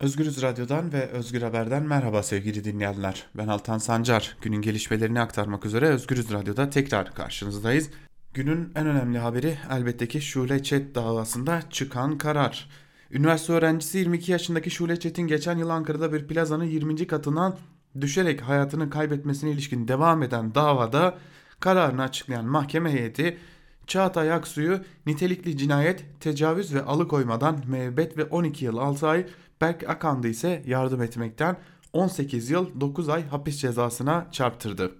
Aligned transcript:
Özgürüz 0.00 0.42
Radyo'dan 0.42 0.92
ve 0.92 1.08
Özgür 1.08 1.42
Haber'den 1.42 1.82
merhaba 1.82 2.22
sevgili 2.22 2.64
dinleyenler. 2.64 3.26
Ben 3.34 3.48
Altan 3.48 3.78
Sancar. 3.78 4.36
Günün 4.42 4.62
gelişmelerini 4.62 5.20
aktarmak 5.20 5.66
üzere 5.66 5.86
Özgürüz 5.86 6.32
Radyo'da 6.32 6.70
tekrar 6.70 7.14
karşınızdayız. 7.14 7.90
Günün 8.34 8.72
en 8.74 8.86
önemli 8.86 9.18
haberi 9.18 9.58
elbette 9.70 10.08
ki 10.08 10.20
Şule 10.20 10.62
Çet 10.62 10.94
davasında 10.94 11.60
çıkan 11.70 12.18
karar. 12.18 12.68
Üniversite 13.10 13.52
öğrencisi 13.52 13.98
22 13.98 14.32
yaşındaki 14.32 14.70
Şule 14.70 15.00
Çet'in 15.00 15.26
geçen 15.26 15.58
yıl 15.58 15.68
Ankara'da 15.68 16.12
bir 16.12 16.26
plazanın 16.26 16.64
20. 16.64 17.06
katından 17.06 17.56
düşerek 18.00 18.40
hayatını 18.40 18.90
kaybetmesine 18.90 19.50
ilişkin 19.50 19.88
devam 19.88 20.22
eden 20.22 20.54
davada 20.54 21.18
kararını 21.60 22.02
açıklayan 22.02 22.46
mahkeme 22.46 22.92
heyeti 22.92 23.38
Çağatay 23.86 24.32
Aksu'yu 24.32 24.80
nitelikli 25.06 25.56
cinayet, 25.56 26.04
tecavüz 26.20 26.74
ve 26.74 26.82
alıkoymadan 26.82 27.60
müebbet 27.66 28.18
ve 28.18 28.24
12 28.24 28.64
yıl 28.64 28.76
6 28.76 29.08
ay 29.08 29.26
Berk 29.60 29.88
Akandı 29.88 30.28
ise 30.28 30.62
yardım 30.66 31.02
etmekten 31.02 31.56
18 31.92 32.50
yıl 32.50 32.80
9 32.80 33.08
ay 33.08 33.26
hapis 33.26 33.56
cezasına 33.58 34.26
çarptırdı. 34.32 34.92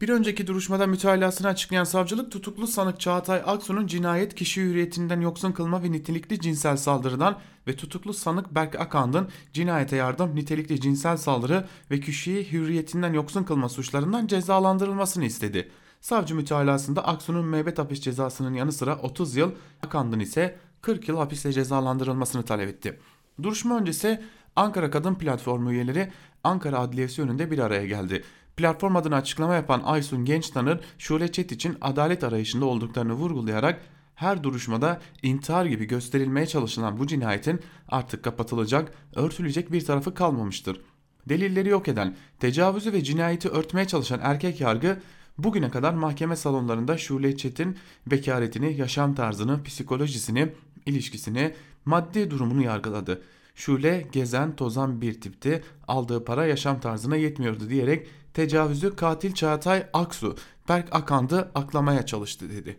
Bir 0.00 0.08
önceki 0.08 0.46
duruşmada 0.46 0.86
mütalasını 0.86 1.48
açıklayan 1.48 1.84
savcılık 1.84 2.32
tutuklu 2.32 2.66
sanık 2.66 3.00
Çağatay 3.00 3.42
Aksu'nun 3.46 3.86
cinayet 3.86 4.34
kişi 4.34 4.62
hürriyetinden 4.62 5.20
yoksun 5.20 5.52
kılma 5.52 5.82
ve 5.82 5.92
nitelikli 5.92 6.40
cinsel 6.40 6.76
saldırıdan 6.76 7.38
ve 7.66 7.76
tutuklu 7.76 8.12
sanık 8.12 8.54
Berk 8.54 8.80
Akand'ın 8.80 9.28
cinayete 9.52 9.96
yardım, 9.96 10.36
nitelikli 10.36 10.80
cinsel 10.80 11.16
saldırı 11.16 11.66
ve 11.90 12.00
kişiyi 12.00 12.52
hürriyetinden 12.52 13.12
yoksun 13.12 13.44
kılma 13.44 13.68
suçlarından 13.68 14.26
cezalandırılmasını 14.26 15.24
istedi. 15.24 15.70
Savcı 16.00 16.34
mütalasında 16.34 17.06
Aksu'nun 17.06 17.46
müebbet 17.46 17.78
hapis 17.78 18.00
cezasının 18.00 18.54
yanı 18.54 18.72
sıra 18.72 18.96
30 18.96 19.36
yıl, 19.36 19.50
Akand'ın 19.82 20.20
ise 20.20 20.58
40 20.82 21.08
yıl 21.08 21.16
hapisle 21.16 21.52
cezalandırılmasını 21.52 22.42
talep 22.42 22.68
etti. 22.68 22.98
Duruşma 23.42 23.78
öncesi 23.78 24.22
Ankara 24.56 24.90
Kadın 24.90 25.14
Platformu 25.14 25.72
üyeleri 25.72 26.12
Ankara 26.44 26.78
Adliyesi 26.78 27.22
önünde 27.22 27.50
bir 27.50 27.58
araya 27.58 27.86
geldi. 27.86 28.24
Platform 28.56 28.96
adına 28.96 29.16
açıklama 29.16 29.54
yapan 29.54 29.82
Aysun 29.84 30.24
Gençtanır, 30.24 30.80
Şule 30.98 31.32
Çet 31.32 31.52
için 31.52 31.76
adalet 31.80 32.24
arayışında 32.24 32.64
olduklarını 32.64 33.12
vurgulayarak 33.12 33.80
her 34.14 34.42
duruşmada 34.42 35.00
intihar 35.22 35.66
gibi 35.66 35.84
gösterilmeye 35.84 36.46
çalışılan 36.46 36.98
bu 36.98 37.06
cinayetin 37.06 37.60
artık 37.88 38.22
kapatılacak, 38.22 38.92
örtülecek 39.14 39.72
bir 39.72 39.84
tarafı 39.84 40.14
kalmamıştır. 40.14 40.80
Delilleri 41.28 41.68
yok 41.68 41.88
eden, 41.88 42.16
tecavüzü 42.40 42.92
ve 42.92 43.04
cinayeti 43.04 43.48
örtmeye 43.48 43.86
çalışan 43.86 44.20
erkek 44.22 44.60
yargı 44.60 45.00
bugüne 45.38 45.70
kadar 45.70 45.94
mahkeme 45.94 46.36
salonlarında 46.36 46.98
Şule 46.98 47.36
Çet'in 47.36 47.78
bekaretini, 48.06 48.76
yaşam 48.76 49.14
tarzını, 49.14 49.62
psikolojisini, 49.62 50.52
ilişkisini, 50.86 51.54
maddi 51.84 52.30
durumunu 52.30 52.62
yargıladı. 52.62 53.22
Şule 53.54 54.06
gezen 54.12 54.56
tozan 54.56 55.00
bir 55.00 55.20
tipti 55.20 55.62
aldığı 55.88 56.24
para 56.24 56.46
yaşam 56.46 56.80
tarzına 56.80 57.16
yetmiyordu 57.16 57.68
diyerek 57.68 58.06
tecavüzü 58.34 58.96
katil 58.96 59.34
Çağatay 59.34 59.86
Aksu 59.92 60.36
Berk 60.68 60.94
Akandı 60.94 61.50
aklamaya 61.54 62.06
çalıştı 62.06 62.50
dedi. 62.50 62.76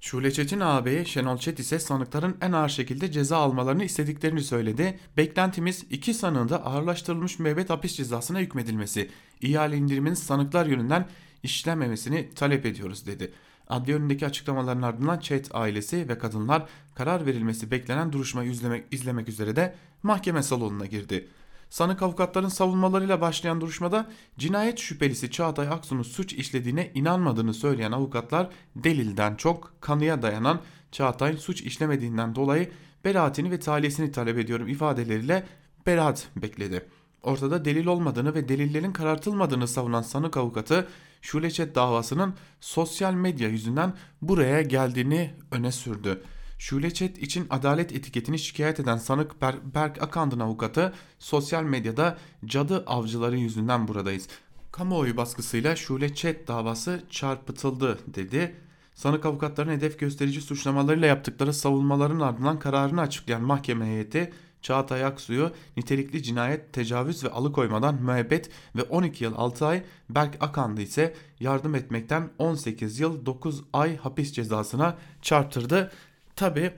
Şule 0.00 0.32
Çetin 0.32 0.60
ağabeyi 0.60 1.06
Şenol 1.06 1.38
Çet 1.38 1.58
ise 1.58 1.78
sanıkların 1.78 2.36
en 2.40 2.52
ağır 2.52 2.68
şekilde 2.68 3.12
ceza 3.12 3.36
almalarını 3.36 3.84
istediklerini 3.84 4.42
söyledi. 4.42 4.98
Beklentimiz 5.16 5.84
iki 5.90 6.14
sanığın 6.14 6.48
da 6.48 6.64
ağırlaştırılmış 6.66 7.38
müebbet 7.38 7.70
hapis 7.70 7.96
cezasına 7.96 8.38
hükmedilmesi, 8.38 9.10
ihale 9.40 9.76
indiriminin 9.76 10.14
sanıklar 10.14 10.66
yönünden 10.66 11.08
işlenmemesini 11.42 12.30
talep 12.34 12.66
ediyoruz 12.66 13.06
dedi. 13.06 13.32
Adliye 13.68 13.96
önündeki 13.96 14.26
açıklamaların 14.26 14.82
ardından 14.82 15.18
Çet 15.18 15.54
ailesi 15.54 16.08
ve 16.08 16.18
kadınlar 16.18 16.66
karar 16.94 17.26
verilmesi 17.26 17.70
beklenen 17.70 18.12
duruşmayı 18.12 18.50
izlemek, 18.50 18.84
izlemek 18.90 19.28
üzere 19.28 19.56
de 19.56 19.74
mahkeme 20.02 20.42
salonuna 20.42 20.86
girdi. 20.86 21.28
Sanık 21.70 22.02
avukatların 22.02 22.48
savunmalarıyla 22.48 23.20
başlayan 23.20 23.60
duruşmada 23.60 24.06
cinayet 24.38 24.78
şüphelisi 24.78 25.30
Çağatay 25.30 25.68
Aksu'nun 25.68 26.02
suç 26.02 26.32
işlediğine 26.32 26.90
inanmadığını 26.94 27.54
söyleyen 27.54 27.92
avukatlar 27.92 28.48
delilden 28.76 29.34
çok 29.34 29.72
kanıya 29.80 30.22
dayanan 30.22 30.60
Çağatay'ın 30.92 31.36
suç 31.36 31.62
işlemediğinden 31.62 32.34
dolayı 32.34 32.70
beraatini 33.04 33.50
ve 33.50 33.60
taliyesini 33.60 34.12
talep 34.12 34.38
ediyorum 34.38 34.68
ifadeleriyle 34.68 35.46
beraat 35.86 36.28
bekledi. 36.36 36.86
Ortada 37.26 37.64
delil 37.64 37.86
olmadığını 37.86 38.34
ve 38.34 38.48
delillerin 38.48 38.92
karartılmadığını 38.92 39.68
savunan 39.68 40.02
sanık 40.02 40.36
avukatı 40.36 40.88
Şuleçet 41.22 41.74
davasının 41.74 42.34
sosyal 42.60 43.14
medya 43.14 43.48
yüzünden 43.48 43.94
buraya 44.22 44.62
geldiğini 44.62 45.34
öne 45.50 45.72
sürdü. 45.72 46.22
Şuleçet 46.58 47.18
için 47.18 47.46
adalet 47.50 47.92
etiketini 47.92 48.38
şikayet 48.38 48.80
eden 48.80 48.96
sanık 48.96 49.42
Ber 49.42 49.54
Berk 49.74 50.02
Akand'ın 50.02 50.40
avukatı 50.40 50.92
sosyal 51.18 51.62
medyada 51.62 52.18
cadı 52.44 52.84
avcıları 52.86 53.36
yüzünden 53.36 53.88
buradayız. 53.88 54.28
Kamuoyu 54.72 55.16
baskısıyla 55.16 55.76
Şuleçet 55.76 56.48
davası 56.48 57.02
çarpıtıldı 57.10 57.98
dedi. 58.06 58.56
Sanık 58.94 59.26
avukatların 59.26 59.70
hedef 59.70 59.98
gösterici 59.98 60.40
suçlamalarıyla 60.40 61.06
yaptıkları 61.06 61.52
savunmaların 61.52 62.20
ardından 62.20 62.58
kararını 62.58 63.00
açıklayan 63.00 63.42
mahkeme 63.42 63.86
heyeti 63.86 64.32
Çağatay 64.66 65.04
Aksu'yu 65.04 65.50
nitelikli 65.76 66.22
cinayet, 66.22 66.72
tecavüz 66.72 67.24
ve 67.24 67.30
alıkoymadan 67.30 68.02
müebbet 68.02 68.50
ve 68.76 68.82
12 68.82 69.24
yıl 69.24 69.34
6 69.36 69.66
ay, 69.66 69.82
Berk 70.10 70.36
Akandı 70.40 70.82
ise 70.82 71.14
yardım 71.40 71.74
etmekten 71.74 72.30
18 72.38 73.00
yıl 73.00 73.26
9 73.26 73.64
ay 73.72 73.96
hapis 73.96 74.32
cezasına 74.32 74.96
çarptırdı. 75.22 75.92
Tabi 76.36 76.72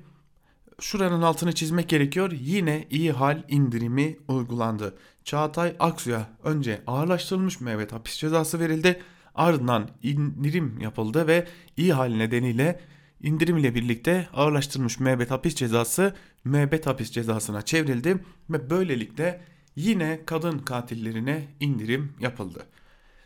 şuranın 0.80 1.22
altını 1.22 1.52
çizmek 1.52 1.88
gerekiyor. 1.88 2.32
Yine 2.40 2.86
iyi 2.90 3.12
hal 3.12 3.42
indirimi 3.48 4.18
uygulandı. 4.28 4.94
Çağatay 5.24 5.76
Aksu'ya 5.80 6.28
önce 6.44 6.82
ağırlaştırılmış 6.86 7.60
müebbet 7.60 7.92
hapis 7.92 8.16
cezası 8.16 8.60
verildi. 8.60 9.02
Ardından 9.34 9.88
indirim 10.02 10.80
yapıldı 10.80 11.26
ve 11.26 11.46
iyi 11.76 11.92
hal 11.92 12.08
nedeniyle 12.08 12.80
indirim 13.22 13.56
ile 13.56 13.74
birlikte 13.74 14.28
ağırlaştırılmış 14.34 15.00
müebbet 15.00 15.30
hapis 15.30 15.54
cezası 15.54 16.14
müebbet 16.44 16.86
hapis 16.86 17.10
cezasına 17.10 17.62
çevrildi 17.62 18.24
ve 18.50 18.70
böylelikle 18.70 19.40
yine 19.76 20.20
kadın 20.26 20.58
katillerine 20.58 21.48
indirim 21.60 22.12
yapıldı. 22.20 22.66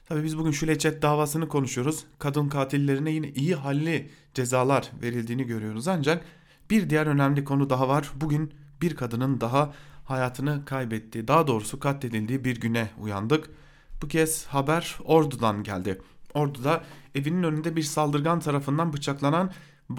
Tabii 0.08 0.24
biz 0.24 0.38
bugün 0.38 0.50
şu 0.50 0.58
Şülecet 0.58 1.02
davasını 1.02 1.48
konuşuyoruz. 1.48 2.04
Kadın 2.18 2.48
katillerine 2.48 3.10
yine 3.10 3.30
iyi 3.30 3.54
halli 3.54 4.10
cezalar 4.34 4.90
verildiğini 5.02 5.44
görüyoruz. 5.44 5.88
Ancak 5.88 6.24
bir 6.70 6.90
diğer 6.90 7.06
önemli 7.06 7.44
konu 7.44 7.70
daha 7.70 7.88
var. 7.88 8.10
Bugün 8.14 8.52
bir 8.82 8.96
kadının 8.96 9.40
daha 9.40 9.74
hayatını 10.04 10.64
kaybettiği, 10.64 11.28
daha 11.28 11.46
doğrusu 11.46 11.80
katledildiği 11.80 12.44
bir 12.44 12.60
güne 12.60 12.90
uyandık. 12.98 13.50
Bu 14.02 14.08
kez 14.08 14.46
haber 14.46 14.98
Ordu'dan 15.04 15.62
geldi. 15.62 16.00
Ordu'da 16.34 16.84
evinin 17.14 17.42
önünde 17.42 17.76
bir 17.76 17.82
saldırgan 17.82 18.40
tarafından 18.40 18.92
bıçaklanan 18.92 19.50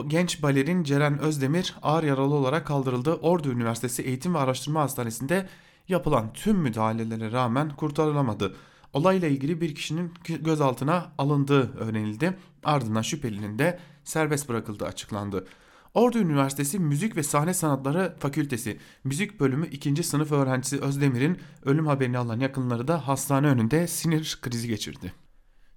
genç 0.08 0.44
balerin 0.44 0.84
Ceren 0.84 1.20
Özdemir 1.20 1.76
ağır 1.82 2.04
yaralı 2.04 2.34
olarak 2.34 2.68
kaldırıldı. 2.68 3.14
Ordu 3.14 3.52
Üniversitesi 3.52 4.02
Eğitim 4.02 4.34
ve 4.34 4.38
Araştırma 4.38 4.82
Hastanesi'nde 4.82 5.48
yapılan 5.88 6.34
tüm 6.34 6.58
müdahalelere 6.58 7.32
rağmen 7.32 7.70
kurtarılamadı. 7.70 8.56
Olayla 8.94 9.28
ilgili 9.28 9.62
bir 9.62 9.76
kişinin 9.76 10.14
gözaltına 10.26 11.12
alındığı 11.18 11.78
öğrenildi. 11.78 12.38
Ardından 12.64 13.02
şüphelinin 13.02 13.60
de 13.60 13.80
serbest 14.04 14.50
bırakıldığı 14.50 14.86
açıklandı. 14.86 15.48
Ordu 15.94 16.18
Üniversitesi 16.18 16.80
Müzik 16.80 17.16
ve 17.18 17.24
Sahne 17.24 17.54
Sanatları 17.54 18.16
Fakültesi 18.20 18.80
Müzik 19.04 19.40
Bölümü 19.40 19.68
2. 19.68 20.04
sınıf 20.04 20.32
öğrencisi 20.32 20.82
Özdemir'in 20.82 21.40
ölüm 21.66 21.88
haberini 21.88 22.18
alan 22.18 22.40
yakınları 22.40 22.88
da 22.88 23.08
hastane 23.08 23.48
önünde 23.48 23.88
sinir 23.88 24.40
krizi 24.42 24.68
geçirdi. 24.68 25.23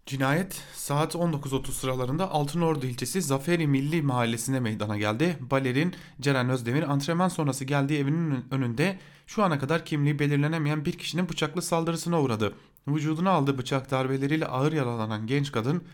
Cinayet 0.06 0.62
saat 0.74 1.14
19.30 1.14 1.70
sıralarında 1.70 2.30
Altınordu 2.30 2.86
ilçesi 2.86 3.22
Zaferi 3.22 3.66
Milli 3.66 4.02
Mahallesi'nde 4.02 4.60
meydana 4.60 4.98
geldi. 4.98 5.36
Balerin 5.40 5.94
Ceren 6.20 6.50
Özdemir 6.50 6.82
antrenman 6.82 7.28
sonrası 7.28 7.64
geldiği 7.64 7.98
evinin 7.98 8.44
önünde 8.50 8.98
şu 9.26 9.44
ana 9.44 9.58
kadar 9.58 9.84
kimliği 9.84 10.18
belirlenemeyen 10.18 10.84
bir 10.84 10.92
kişinin 10.92 11.28
bıçaklı 11.28 11.62
saldırısına 11.62 12.20
uğradı. 12.20 12.54
Vücuduna 12.88 13.30
aldığı 13.30 13.58
bıçak 13.58 13.90
darbeleriyle 13.90 14.46
ağır 14.46 14.72
yaralanan 14.72 15.26
genç 15.26 15.52
kadın 15.52 15.84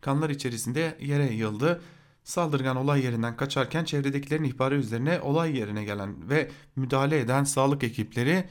kanlar 0.00 0.30
içerisinde 0.30 0.98
yere 1.00 1.32
yıldı. 1.32 1.82
Saldırgan 2.24 2.76
olay 2.76 3.04
yerinden 3.04 3.36
kaçarken 3.36 3.84
çevredekilerin 3.84 4.44
ihbarı 4.44 4.74
üzerine 4.74 5.20
olay 5.20 5.58
yerine 5.58 5.84
gelen 5.84 6.28
ve 6.30 6.50
müdahale 6.76 7.18
eden 7.18 7.44
sağlık 7.44 7.84
ekipleri 7.84 8.44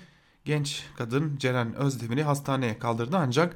genç 0.46 0.84
kadın 0.98 1.38
Ceren 1.38 1.76
Özdemir'i 1.76 2.24
hastaneye 2.24 2.80
kaldırdı 2.80 3.18
ancak 3.18 3.56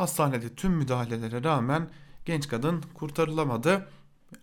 Hastanede 0.00 0.54
tüm 0.54 0.72
müdahalelere 0.72 1.44
rağmen 1.44 1.88
genç 2.24 2.48
kadın 2.48 2.82
kurtarılamadı. 2.94 3.88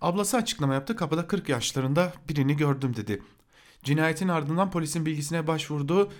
Ablası 0.01 0.37
açıklama 0.37 0.73
yaptı. 0.73 0.95
Kapıda 0.95 1.27
40 1.27 1.49
yaşlarında 1.49 2.13
birini 2.29 2.57
gördüm 2.57 2.95
dedi. 2.95 3.23
Cinayetin 3.83 4.27
ardından 4.27 4.71
polisin 4.71 5.05
bilgisine 5.05 5.47
başvurdu. 5.47 6.11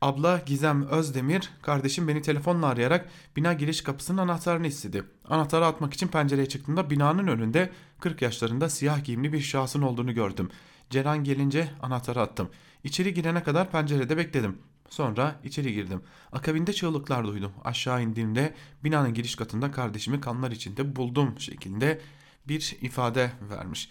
Abla 0.00 0.42
Gizem 0.46 0.86
Özdemir, 0.86 1.50
kardeşim 1.62 2.08
beni 2.08 2.22
telefonla 2.22 2.66
arayarak 2.66 3.08
bina 3.36 3.52
giriş 3.52 3.82
kapısının 3.82 4.18
anahtarını 4.18 4.66
istedi. 4.66 5.04
Anahtarı 5.28 5.66
atmak 5.66 5.94
için 5.94 6.08
pencereye 6.08 6.48
çıktığımda 6.48 6.90
binanın 6.90 7.26
önünde 7.26 7.70
40 8.00 8.22
yaşlarında 8.22 8.68
siyah 8.68 9.04
giyimli 9.04 9.32
bir 9.32 9.40
şahsın 9.40 9.82
olduğunu 9.82 10.14
gördüm. 10.14 10.50
Ceren 10.90 11.24
gelince 11.24 11.70
anahtarı 11.82 12.20
attım. 12.20 12.50
İçeri 12.84 13.14
girene 13.14 13.42
kadar 13.42 13.70
pencerede 13.70 14.16
bekledim. 14.16 14.58
Sonra 14.90 15.40
içeri 15.44 15.72
girdim. 15.74 16.02
Akabinde 16.32 16.72
çığlıklar 16.72 17.26
duydum. 17.26 17.52
Aşağı 17.64 18.02
indiğimde 18.02 18.54
binanın 18.84 19.14
giriş 19.14 19.34
katında 19.34 19.70
kardeşimi 19.70 20.20
kanlar 20.20 20.50
içinde 20.50 20.96
buldum 20.96 21.34
şeklinde 21.38 22.00
bir 22.48 22.76
ifade 22.80 23.32
vermiş. 23.50 23.90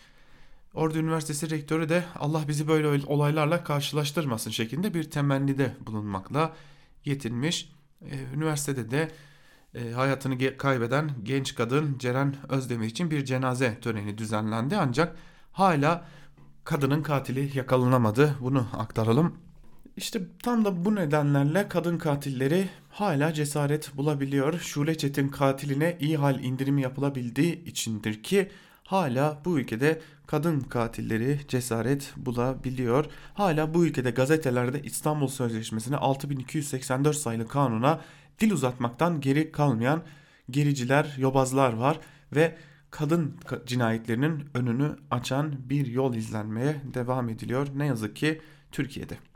Ordu 0.74 0.98
Üniversitesi 0.98 1.50
rektörü 1.50 1.90
de 1.90 2.04
Allah 2.16 2.48
bizi 2.48 2.68
böyle 2.68 3.06
olaylarla 3.06 3.64
karşılaştırmasın 3.64 4.52
şeklinde 4.52 4.94
bir 4.94 5.04
temennide 5.04 5.76
bulunmakla 5.86 6.54
yetinmiş. 7.06 7.72
Ee, 8.02 8.20
üniversitede 8.36 8.92
de 8.92 9.12
e, 9.76 9.92
hayatını 9.92 10.58
kaybeden 10.58 11.12
genç 11.24 11.56
kadın 11.56 11.98
Ceren 11.98 12.36
Özdemir 12.50 12.88
için 12.88 13.12
bir 13.12 13.26
cenaze 13.26 13.80
töreni 13.80 14.18
düzenlendi 14.18 14.78
ancak 14.78 15.16
hala 15.52 16.06
kadının 16.64 17.04
katili 17.04 17.58
yakalanamadı. 17.58 18.36
Bunu 18.42 18.68
aktaralım. 18.78 19.49
İşte 20.00 20.22
tam 20.44 20.66
da 20.66 20.86
bu 20.86 20.96
nedenlerle 20.96 21.68
kadın 21.68 21.98
katilleri 21.98 22.70
hala 22.90 23.34
cesaret 23.34 23.98
bulabiliyor. 23.98 24.60
Şule 24.60 24.98
Çetin 24.98 25.30
katiline 25.30 25.98
iyi 26.00 26.18
hal 26.18 26.44
indirimi 26.44 26.82
yapılabildiği 26.82 27.66
içindir 27.66 28.24
ki 28.24 28.50
hala 28.84 29.42
bu 29.46 29.60
ülkede 29.60 30.02
kadın 30.28 30.60
katilleri 30.60 31.40
cesaret 31.48 32.14
bulabiliyor. 32.18 33.06
Hala 33.34 33.74
bu 33.74 33.86
ülkede 33.86 34.12
gazetelerde 34.12 34.82
İstanbul 34.82 35.28
Sözleşmesi'ne 35.28 35.98
6284 35.98 37.18
sayılı 37.18 37.48
kanuna 37.48 38.02
dil 38.40 38.52
uzatmaktan 38.52 39.22
geri 39.22 39.52
kalmayan 39.52 40.04
gericiler, 40.50 41.16
yobazlar 41.18 41.74
var 41.74 42.00
ve 42.36 42.58
kadın 42.92 43.38
cinayetlerinin 43.66 44.50
önünü 44.54 44.96
açan 45.12 45.70
bir 45.70 45.88
yol 45.88 46.14
izlenmeye 46.16 46.76
devam 46.94 47.30
ediliyor. 47.30 47.68
Ne 47.76 47.86
yazık 47.86 48.16
ki 48.16 48.42
Türkiye'de. 48.72 49.29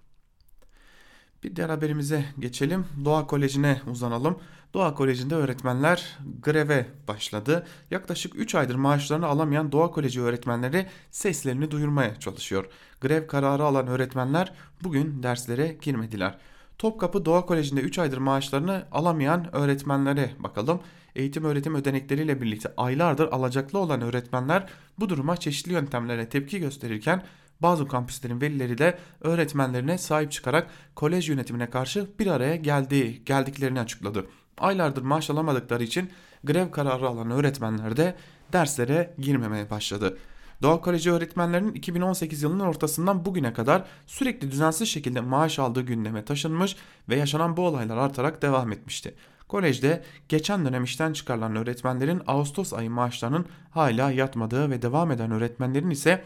Bir 1.44 1.56
diğer 1.56 1.70
haberimize 1.70 2.26
geçelim. 2.40 2.86
Doğa 3.06 3.28
Koleji'ne 3.28 3.82
uzanalım. 3.92 4.40
Doğa 4.74 4.94
Koleji'nde 4.94 5.36
öğretmenler 5.36 6.18
greve 6.44 6.86
başladı. 7.08 7.68
Yaklaşık 7.92 8.36
3 8.36 8.56
aydır 8.56 8.76
maaşlarını 8.76 9.28
alamayan 9.28 9.72
Doğa 9.72 9.92
Koleji 9.92 10.22
öğretmenleri 10.22 10.88
seslerini 11.12 11.72
duyurmaya 11.72 12.20
çalışıyor. 12.20 12.66
Grev 13.02 13.28
kararı 13.28 13.64
alan 13.64 13.88
öğretmenler 13.88 14.54
bugün 14.84 15.24
derslere 15.24 15.78
girmediler. 15.82 16.38
Topkapı 16.78 17.26
Doğa 17.26 17.46
Koleji'nde 17.46 17.82
3 17.82 18.00
aydır 18.00 18.18
maaşlarını 18.18 18.84
alamayan 18.92 19.56
öğretmenlere 19.56 20.32
bakalım. 20.40 20.80
Eğitim 21.16 21.44
öğretim 21.44 21.76
ödenekleriyle 21.76 22.42
birlikte 22.42 22.74
aylardır 22.78 23.28
alacaklı 23.32 23.80
olan 23.80 24.02
öğretmenler 24.02 24.70
bu 25.00 25.10
duruma 25.10 25.38
çeşitli 25.38 25.74
yöntemlere 25.74 26.30
tepki 26.30 26.60
gösterirken 26.60 27.24
bazı 27.64 27.88
kampüslerin 27.88 28.42
velileri 28.42 28.78
de 28.78 28.98
öğretmenlerine 29.22 29.98
sahip 29.98 30.32
çıkarak 30.32 30.68
kolej 30.96 31.30
yönetimine 31.30 31.70
karşı 31.70 32.10
bir 32.20 32.28
araya 32.28 32.56
geldiği, 32.56 33.26
geldiklerini 33.26 33.80
açıkladı. 33.80 34.26
Aylardır 34.58 35.02
maaş 35.02 35.30
alamadıkları 35.30 35.84
için 35.84 36.10
grev 36.44 36.72
kararı 36.72 37.08
alan 37.08 37.32
öğretmenler 37.32 37.98
de 37.98 38.16
derslere 38.54 39.14
girmemeye 39.18 39.70
başladı. 39.70 40.18
Doğa 40.62 40.82
Koleji 40.82 41.12
öğretmenlerinin 41.12 41.74
2018 41.74 42.44
yılının 42.44 42.64
ortasından 42.64 43.26
bugüne 43.26 43.54
kadar 43.54 43.84
sürekli 44.08 44.52
düzensiz 44.52 44.88
şekilde 44.88 45.22
maaş 45.22 45.60
aldığı 45.60 45.82
gündeme 45.82 46.26
taşınmış 46.26 46.76
ve 47.10 47.16
yaşanan 47.16 47.58
bu 47.58 47.68
olaylar 47.68 47.98
artarak 47.98 48.42
devam 48.42 48.72
etmişti. 48.72 49.16
Kolejde 49.48 50.04
geçen 50.30 50.66
dönem 50.66 50.84
işten 50.84 51.14
çıkarılan 51.14 51.56
öğretmenlerin 51.56 52.22
Ağustos 52.28 52.74
ayı 52.74 52.90
maaşlarının 52.90 53.46
hala 53.72 54.12
yatmadığı 54.12 54.70
ve 54.70 54.82
devam 54.82 55.12
eden 55.12 55.32
öğretmenlerin 55.32 55.90
ise 55.90 56.24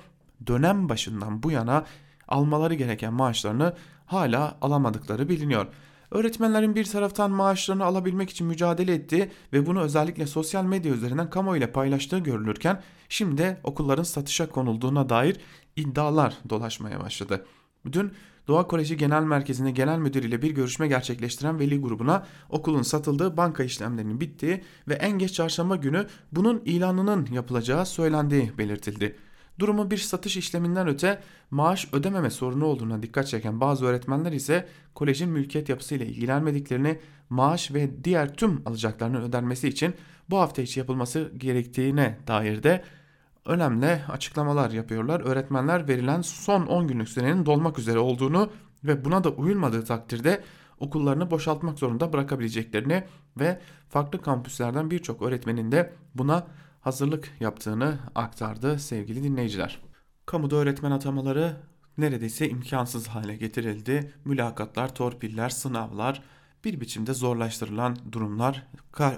dönem 0.48 0.90
başından 0.90 1.44
bu 1.44 1.52
yana 1.52 1.86
almaları 2.28 2.74
gereken 2.74 3.14
maaşlarını 3.14 3.74
hala 4.06 4.58
alamadıkları 4.62 5.30
biliniyor. 5.30 5.68
Öğretmenlerin 6.12 6.76
bir 6.76 6.86
taraftan 6.86 7.32
maaşlarını 7.32 7.86
alabilmek 7.86 8.30
için 8.30 8.48
mücadele 8.48 8.94
ettiği 8.94 9.32
ve 9.54 9.66
bunu 9.66 9.82
özellikle 9.82 10.28
sosyal 10.28 10.64
medya 10.64 10.94
üzerinden 10.94 11.30
kamuoyuyla 11.30 11.72
paylaştığı 11.72 12.20
görülürken 12.20 12.82
şimdi 13.10 13.58
okulların 13.64 14.04
satışa 14.04 14.50
konulduğuna 14.50 15.10
dair 15.10 15.38
iddialar 15.76 16.38
dolaşmaya 16.50 17.00
başladı. 17.00 17.46
Dün 17.92 18.12
Doğa 18.48 18.68
Koleji 18.68 18.98
Genel 18.98 19.24
Merkezi'nde 19.24 19.72
genel 19.72 19.98
müdür 19.98 20.24
ile 20.24 20.42
bir 20.42 20.52
görüşme 20.52 20.88
gerçekleştiren 20.88 21.60
veli 21.60 21.82
grubuna 21.82 22.26
okulun 22.50 22.82
satıldığı 22.82 23.38
banka 23.38 23.64
işlemlerinin 23.64 24.22
bittiği 24.22 24.64
ve 24.88 24.94
en 24.94 25.20
geç 25.20 25.34
çarşamba 25.34 25.76
günü 25.76 26.08
bunun 26.32 26.62
ilanının 26.66 27.28
yapılacağı 27.32 27.86
söylendiği 27.86 28.52
belirtildi. 28.58 29.16
Durumu 29.60 29.92
bir 29.92 29.98
satış 29.98 30.38
işleminden 30.38 30.88
öte 30.88 31.22
maaş 31.52 31.94
ödememe 31.94 32.30
sorunu 32.30 32.66
olduğuna 32.66 33.04
dikkat 33.04 33.28
çeken 33.28 33.62
bazı 33.62 33.86
öğretmenler 33.86 34.32
ise 34.32 34.68
kolejin 34.96 35.30
mülkiyet 35.30 35.70
yapısıyla 35.70 36.06
ilgilenmediklerini, 36.06 37.00
maaş 37.30 37.74
ve 37.74 38.04
diğer 38.04 38.34
tüm 38.34 38.62
alacaklarının 38.66 39.22
ödenmesi 39.22 39.68
için 39.68 39.94
bu 40.30 40.38
hafta 40.38 40.62
içi 40.62 40.80
yapılması 40.80 41.32
gerektiğine 41.38 42.18
dair 42.28 42.64
de 42.64 42.84
önemli 43.46 44.02
açıklamalar 44.10 44.72
yapıyorlar. 44.72 45.22
Öğretmenler 45.22 45.88
verilen 45.88 46.22
son 46.22 46.66
10 46.66 46.88
günlük 46.88 47.10
sürenin 47.10 47.46
dolmak 47.46 47.80
üzere 47.80 48.00
olduğunu 48.00 48.50
ve 48.84 49.06
buna 49.06 49.24
da 49.24 49.30
uyulmadığı 49.30 49.86
takdirde 49.86 50.44
okullarını 50.80 51.32
boşaltmak 51.32 51.80
zorunda 51.80 52.14
bırakabileceklerini 52.14 53.04
ve 53.40 53.60
farklı 53.90 54.22
kampüslerden 54.22 54.92
birçok 54.92 55.22
öğretmenin 55.22 55.72
de 55.72 55.94
buna 56.16 56.48
hazırlık 56.88 57.32
yaptığını 57.40 58.00
aktardı 58.16 58.80
sevgili 58.80 59.24
dinleyiciler. 59.24 59.82
Kamuda 60.26 60.56
öğretmen 60.56 60.92
atamaları 60.92 61.58
neredeyse 61.98 62.50
imkansız 62.50 63.08
hale 63.08 63.36
getirildi. 63.36 64.14
Mülakatlar, 64.26 64.96
torpiller, 64.96 65.50
sınavlar 65.50 66.24
bir 66.64 66.82
biçimde 66.82 67.14
zorlaştırılan 67.14 67.98
durumlar, 68.12 68.68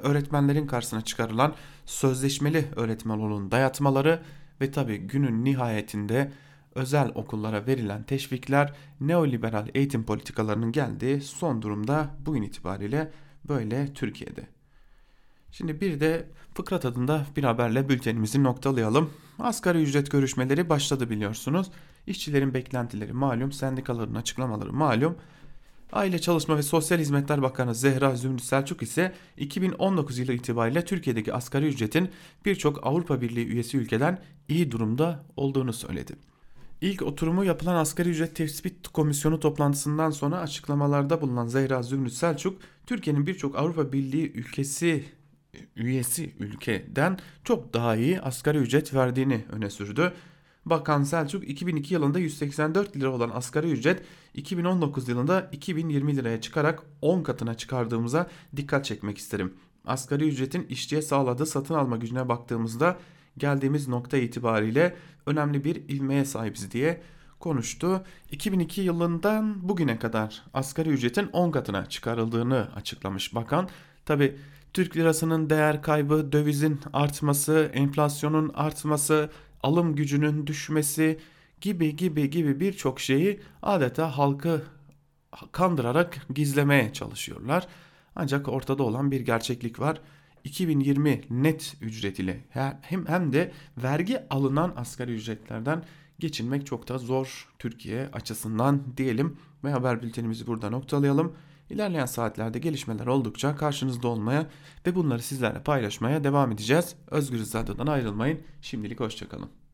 öğretmenlerin 0.03 0.67
karşısına 0.67 1.01
çıkarılan 1.01 1.55
sözleşmeli 1.85 2.65
öğretmen 2.75 3.19
olun 3.19 3.51
dayatmaları 3.51 4.21
ve 4.61 4.71
tabi 4.71 4.97
günün 4.97 5.45
nihayetinde 5.45 6.31
özel 6.75 7.11
okullara 7.15 7.67
verilen 7.67 8.03
teşvikler 8.03 8.73
neoliberal 9.01 9.67
eğitim 9.73 10.03
politikalarının 10.03 10.71
geldiği 10.71 11.21
son 11.21 11.61
durumda 11.61 12.15
bugün 12.25 12.41
itibariyle 12.41 13.11
böyle 13.49 13.93
Türkiye'de. 13.93 14.47
Şimdi 15.51 15.81
bir 15.81 15.99
de 15.99 16.25
fıkra 16.59 16.79
tadında 16.79 17.25
bir 17.37 17.43
haberle 17.43 17.89
bültenimizi 17.89 18.43
noktalayalım. 18.43 19.09
Asgari 19.39 19.81
ücret 19.81 20.11
görüşmeleri 20.11 20.69
başladı 20.69 21.09
biliyorsunuz. 21.09 21.67
İşçilerin 22.07 22.53
beklentileri 22.53 23.13
malum, 23.13 23.51
sendikaların 23.51 24.15
açıklamaları 24.15 24.73
malum. 24.73 25.15
Aile 25.93 26.19
Çalışma 26.19 26.57
ve 26.57 26.63
Sosyal 26.63 26.99
Hizmetler 26.99 27.41
Bakanı 27.41 27.75
Zehra 27.75 28.15
Zümrüt 28.15 28.41
Selçuk 28.41 28.83
ise 28.83 29.13
2019 29.37 30.17
yılı 30.17 30.33
itibariyle 30.33 30.85
Türkiye'deki 30.85 31.33
asgari 31.33 31.67
ücretin 31.67 32.09
birçok 32.45 32.87
Avrupa 32.87 33.21
Birliği 33.21 33.47
üyesi 33.47 33.77
ülkeden 33.77 34.21
iyi 34.49 34.71
durumda 34.71 35.23
olduğunu 35.35 35.73
söyledi. 35.73 36.13
İlk 36.81 37.01
oturumu 37.01 37.43
yapılan 37.43 37.75
asgari 37.75 38.09
ücret 38.09 38.35
tespit 38.35 38.87
komisyonu 38.87 39.39
toplantısından 39.39 40.09
sonra 40.09 40.39
açıklamalarda 40.39 41.21
bulunan 41.21 41.47
Zehra 41.47 41.83
Zümrüt 41.83 42.13
Selçuk, 42.13 42.61
Türkiye'nin 42.85 43.27
birçok 43.27 43.55
Avrupa 43.55 43.93
Birliği 43.93 44.31
ülkesi 44.31 45.18
üyesi 45.75 46.33
ülkeden 46.39 47.17
çok 47.43 47.73
daha 47.73 47.95
iyi 47.95 48.21
asgari 48.21 48.57
ücret 48.57 48.93
verdiğini 48.93 49.45
öne 49.51 49.69
sürdü. 49.69 50.13
Bakan 50.65 51.03
Selçuk 51.03 51.49
2002 51.49 51.93
yılında 51.93 52.19
184 52.19 52.97
lira 52.97 53.09
olan 53.11 53.29
asgari 53.33 53.71
ücret 53.71 54.03
2019 54.33 55.09
yılında 55.09 55.49
2020 55.51 56.15
liraya 56.15 56.41
çıkarak 56.41 56.83
10 57.01 57.23
katına 57.23 57.53
çıkardığımıza 57.53 58.29
dikkat 58.55 58.85
çekmek 58.85 59.17
isterim. 59.17 59.53
Asgari 59.85 60.27
ücretin 60.27 60.63
işçiye 60.63 61.01
sağladığı 61.01 61.45
satın 61.45 61.73
alma 61.73 61.97
gücüne 61.97 62.29
baktığımızda 62.29 62.97
geldiğimiz 63.37 63.87
nokta 63.87 64.17
itibariyle 64.17 64.95
önemli 65.25 65.63
bir 65.63 65.75
ilmeye 65.75 66.25
sahibiz 66.25 66.71
diye 66.71 67.01
konuştu. 67.39 68.03
2002 68.31 68.81
yılından 68.81 69.69
bugüne 69.69 69.99
kadar 69.99 70.43
asgari 70.53 70.89
ücretin 70.89 71.27
10 71.33 71.51
katına 71.51 71.85
çıkarıldığını 71.85 72.67
açıklamış 72.75 73.35
bakan. 73.35 73.69
Tabi 74.05 74.37
Türk 74.73 74.97
lirasının 74.97 75.49
değer 75.49 75.81
kaybı, 75.81 76.31
dövizin 76.31 76.79
artması, 76.93 77.71
enflasyonun 77.73 78.51
artması, 78.53 79.29
alım 79.63 79.95
gücünün 79.95 80.47
düşmesi 80.47 81.19
gibi 81.61 81.95
gibi 81.95 82.29
gibi 82.29 82.59
birçok 82.59 82.99
şeyi 82.99 83.39
adeta 83.61 84.17
halkı 84.17 84.61
kandırarak 85.51 86.27
gizlemeye 86.33 86.93
çalışıyorlar. 86.93 87.67
Ancak 88.15 88.47
ortada 88.47 88.83
olan 88.83 89.11
bir 89.11 89.21
gerçeklik 89.21 89.79
var. 89.79 90.01
2020 90.43 91.21
net 91.29 91.77
ücret 91.81 92.19
ile 92.19 92.45
hem 92.81 93.05
hem 93.07 93.33
de 93.33 93.51
vergi 93.77 94.29
alınan 94.29 94.73
asgari 94.75 95.11
ücretlerden 95.11 95.83
geçinmek 96.19 96.65
çok 96.65 96.87
da 96.87 96.97
zor 96.97 97.47
Türkiye 97.59 98.09
açısından 98.13 98.83
diyelim 98.97 99.37
ve 99.63 99.71
haber 99.71 100.01
bültenimizi 100.01 100.47
burada 100.47 100.69
noktalayalım. 100.69 101.33
İlerleyen 101.69 102.05
saatlerde 102.05 102.59
gelişmeler 102.59 103.07
oldukça 103.07 103.55
karşınızda 103.55 104.07
olmaya 104.07 104.47
ve 104.87 104.95
bunları 104.95 105.21
sizlerle 105.21 105.63
paylaşmaya 105.63 106.23
devam 106.23 106.51
edeceğiz. 106.51 106.95
Özgür 107.07 107.39
Radyo'dan 107.39 107.87
ayrılmayın. 107.87 108.39
Şimdilik 108.61 108.99
hoşçakalın. 108.99 109.49